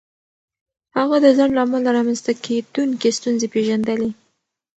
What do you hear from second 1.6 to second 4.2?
امله رامنځته کېدونکې ستونزې پېژندلې.